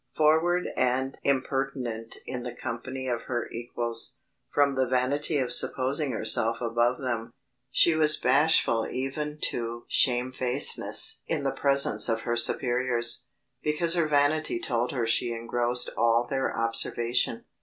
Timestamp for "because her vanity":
13.61-14.59